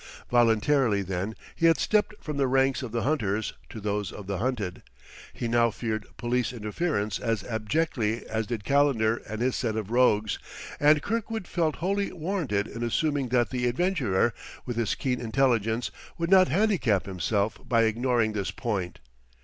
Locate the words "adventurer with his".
13.67-14.95